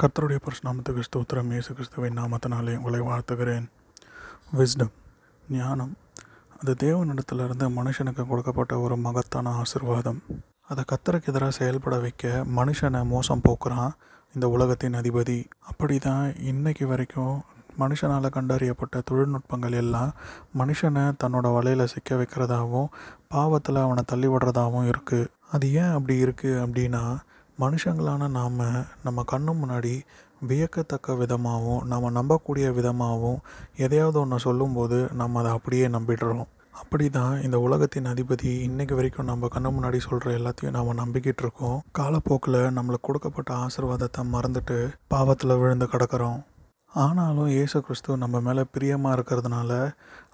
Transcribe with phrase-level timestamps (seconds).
[0.00, 1.50] கர்த்தருடைய பரிசுநாமத்துக்கு ஸ்தோத்திரம்.
[1.54, 3.66] இயேசு கிறிஸ்துவின் நாமத்தினாலே உங்களை வாழ்த்துகிறேன்.
[4.58, 4.90] விஸ்டம்
[5.58, 5.92] ஞானம்.
[6.58, 10.18] அது தேவனிடத்திலிருந்து மனுஷனுக்கு கொடுக்கப்பட்ட ஒரு மகத்தான ஆசிர்வாதம்.
[10.70, 13.94] அதை கத்தருக்கு எதிராக செயல்பட வைக்க மனுஷனை மோசம் போக்குறான்
[14.34, 15.38] இந்த உலகத்தின் அதிபதி.
[15.70, 17.36] அப்படி தான் இன்னைக்கு வரைக்கும்
[17.82, 20.12] மனுஷனால் கண்டறியப்பட்ட தொழில்நுட்பங்கள் எல்லாம்
[20.62, 22.92] மனுஷனை தன்னோட வலையில் சிக்க வைக்கிறதாகவும்
[23.34, 27.02] பாவத்தில் அவனை தள்ளி விடுறதாகவும் இருக்குது அது ஏன் அப்படி இருக்குது அப்படின்னா
[27.58, 28.58] மனுஷங்களான நாம்
[29.04, 29.92] நம்ம கண்ணு முன்னாடி
[30.48, 33.38] வியக்கத்தக்க விதமாகவும் நம்ம நம்பக்கூடிய விதமாகவும்
[33.84, 36.44] எதையாவது ஒன்று சொல்லும்போது நம்ம அதை அப்படியே நம்பிடுறோம்.
[36.80, 41.78] அப்படி தான் இந்த உலகத்தின் அதிபதி இன்னைக்கு வரைக்கும் நம்ம கண்ணு முன்னாடி சொல்கிற எல்லாத்தையும் நாம் நம்பிக்கிட்டு இருக்கோம்.
[41.98, 44.78] காலப்போக்கில் நம்மளுக்கு கொடுக்கப்பட்ட ஆசீர்வாதத்தை மறந்துட்டு
[45.14, 46.38] பாவத்தில் விழுந்து கிடக்கிறோம்.
[47.04, 49.72] ஆனாலும் இயேசு கிறிஸ்து நம்ம மேலே பிரியமாக இருக்கிறதுனால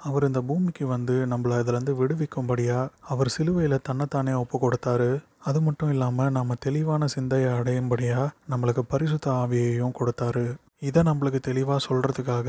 [0.09, 5.11] அவர் இந்த பூமிக்கு வந்து நம்மளை இதிலேருந்து விடுவிக்கும்படியாக அவர் சிலுவையில் தன்னைத்தானே ஒப்பு கொடுத்தாரு
[5.45, 10.45] அது மட்டும் இல்லாமல் நம்ம தெளிவான சிந்தையை அடையும்படியாக நம்மளுக்கு பரிசுத்த ஆவியையும் கொடுத்தாரு.
[10.89, 12.49] இதை நம்மளுக்கு தெளிவாக சொல்கிறதுக்காக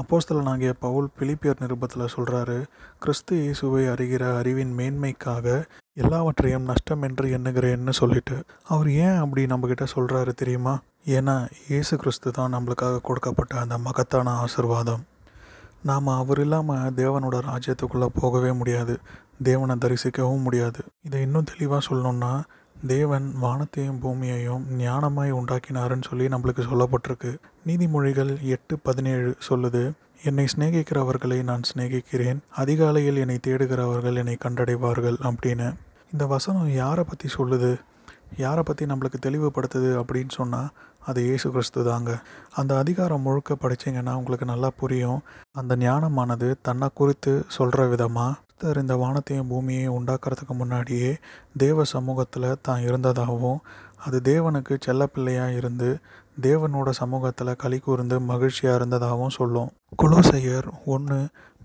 [0.00, 2.58] அப்போஸ்தலனாகிய பவுல் பிலிப்பியர் நிருபத்தில் சொல்கிறாரு
[2.98, 5.56] கிறிஸ்து இயேசுவை அறிகிற அறிவின் மேன்மைக்காக
[6.02, 8.36] எல்லாவற்றையும் நஷ்டம் என்று எண்ணுகிறேன்னு சொல்லிட்டு.
[8.72, 10.74] அவர் ஏன் அப்படி நம்மக்கிட்ட சொல்கிறாரு தெரியுமா?
[11.16, 11.36] ஏன்னா
[11.68, 15.04] இயேசு கிறிஸ்து தான் நம்மளுக்காக கொடுக்கப்பட்ட அந்த மகத்தான ஆசிர்வாதம்.
[15.84, 18.98] நாம் அவர் இல்லாமல் தேவனோட ராஜ்யத்துக்குள்ளே போகவே முடியாது.
[19.42, 20.80] தேவனை தரிசிக்கவும் முடியாது.
[21.02, 22.42] இதை இன்னும் தெளிவாக சொல்லணும்னா
[22.86, 27.36] தேவன் வானத்தையும் பூமியையும் ஞானமாய் உண்டாக்கினாருன்னு சொல்லி நம்மளுக்கு சொல்லப்பட்டிருக்கு.
[27.66, 29.92] நீதிமொழிகள் எட்டு பதினேழு சொல்லுது
[30.24, 32.38] என்னை சிநேகிக்கிறவர்களை நான் சிநேகிக்கிறேன்.
[32.56, 35.68] அதிகாலையில் என்னை தேடுகிறவர்கள் என்னை கண்டடைவார்கள் அப்படின்னு.
[36.12, 37.72] இந்த வசனம் யாரை பற்றி சொல்லுது?
[38.36, 40.70] யாரை பற்றி நம்மளுக்கு தெளிவுபடுத்துது அப்படின்னு சொன்னால்
[41.04, 42.10] அது இயேசு கிறிஸ்து தாங்க.
[42.54, 45.20] அந்த அதிகாரம் முழுக்க படித்தீங்கன்னா உங்களுக்கு நல்லா புரியும்.
[45.52, 51.10] அந்த ஞானமானது தன்னை குறித்து சொல்கிற விதமாக கர்த்தர் இந்த வானத்தையும் பூமியையும் உண்டாக்குறதுக்கு முன்னாடியே
[51.56, 53.58] தேவ சமூகத்தில் தான் இருந்ததாகவும்
[54.04, 55.88] அது தேவனுக்கு செல்லப்பிள்ளையாக இருந்து
[56.40, 59.70] தேவனோட சமூகத்தில் களி கூர்ந்து மகிழ்ச்சியாக இருந்ததாகவும் சொல்லும்.
[60.02, 61.18] குலோசையர் ஒன்று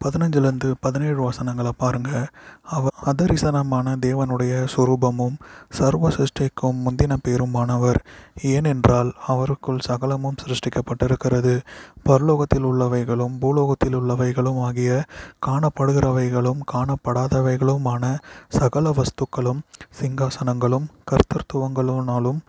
[0.04, 2.28] பதினஞ்சுலேருந்து பதினேழு வசனங்களை பாருங்கள்
[2.62, 5.36] அவ அதரிசனமான தேவனுடைய சுரூபமும்
[5.70, 8.00] சர்வ சிருஷ்டிக்கும் முந்தின பேருமானவர்.
[8.42, 11.62] ஏனென்றால் அவருக்குள் சகலமும் சிருஷ்டிக்கப்பட்டிருக்கிறது.
[12.10, 15.04] பரலோகத்தில் உள்ளவைகளும் பூலோகத்தில் உள்ளவைகளும் ஆகிய
[15.46, 18.18] காணப்படுகிறவைகளும் காணப்படாதவைகளுமான
[18.50, 19.60] சகல வஸ்துக்களும்
[20.02, 22.40] சிங்காசனங்களும் கர்த்தத்துவங்களுனாலும்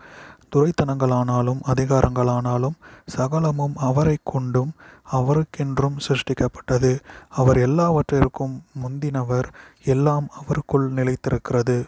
[0.53, 2.77] துரைத்தனங்களானாலும் அதிகாரங்களானாலும்
[3.17, 4.73] சகலமும் அவரை கொண்டும்
[5.13, 6.93] அவருக்கென்றும் சிருஷ்டிக்கப்பட்டது.
[7.31, 9.49] அவர் எல்லாவற்றிற்கும் முந்தினவர்
[9.85, 11.79] எல்லாம் அவருக்குள் நிலைத்திருக்கிறது.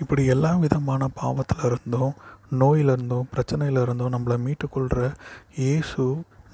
[0.00, 2.14] இப்படி எல்லா விதமான பாவத்தில் இருந்தும்
[2.52, 5.02] நோயிலிருந்தும் பிரச்சனையிலிருந்தும் நம்மளை மீட்டுக்கொள்கிற
[5.56, 6.04] இயேசு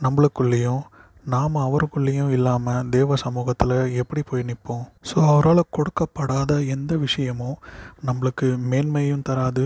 [0.00, 0.82] நம்மளுக்குள்ளேயும்
[1.24, 7.58] நாம் அவருக்குள்ளேயும் இல்லாமல் தேவ சமூகத்தில் எப்படி போய் நிற்போம் ஸோ அவரால் கொடுக்கப்படாத எந்த விஷயமும்
[8.06, 9.64] நம்மளுக்கு மேன்மையும் தராது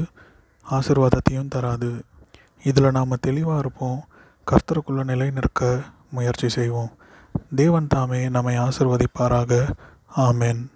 [0.70, 2.04] ஆசிர்வாதத்தையும் தராது.
[2.64, 4.04] இதில் நாம் தெளிவாக இருப்போம்.
[4.50, 6.90] கர்த்தருக்குள்ளே நிலை நிற்க முயற்சி செய்வோம்.
[7.54, 9.70] தேவன் தாமே நம்மை ஆசிர்வதிப்பாராக.
[10.16, 10.66] ஆமேன்.